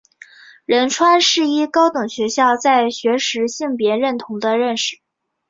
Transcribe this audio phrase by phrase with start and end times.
[0.65, 4.97] 仁川世一高等学校在学时性别认同的认识。